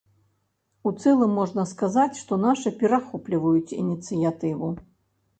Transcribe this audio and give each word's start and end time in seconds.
У 0.91 0.91
цэлым 1.01 1.33
можна 1.39 1.65
сказаць, 1.73 2.13
што 2.21 2.33
нашы 2.45 2.73
перахопліваюць 2.79 3.75
ініцыятыву. 3.83 4.71